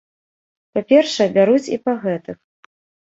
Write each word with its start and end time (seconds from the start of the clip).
Па-першае, 0.77 1.27
бяруць 1.35 1.63
і 1.77 1.81
па 1.85 1.93
гэтых. 2.07 2.37